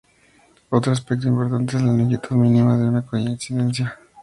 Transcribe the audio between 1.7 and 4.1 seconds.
es la longitud mínima de una coincidencia.